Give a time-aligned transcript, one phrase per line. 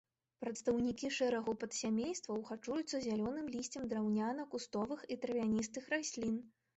[0.43, 6.35] Прадстаўнікі шэрагу падсямействаў харчуюцца зялёным лісцем драўняна-кустовых і травяністых раслін.